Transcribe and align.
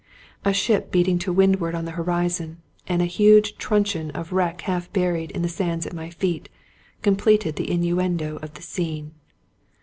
A 0.43 0.51
ship 0.51 0.91
beating 0.91 1.19
to 1.19 1.31
windward 1.31 1.75
on 1.75 1.85
the 1.85 1.91
horizon, 1.91 2.57
and 2.87 3.03
a 3.03 3.05
huge 3.05 3.59
truncheon 3.59 4.09
of 4.15 4.33
wreck 4.33 4.61
half 4.61 4.91
buried 4.91 5.29
in 5.29 5.43
the 5.43 5.47
sands 5.47 5.85
at 5.85 5.93
my 5.93 6.09
feet, 6.09 6.49
completed 7.03 7.55
the 7.55 7.69
innuendo 7.69 8.37
of 8.37 8.55
the 8.55 8.63
scene. 8.63 9.11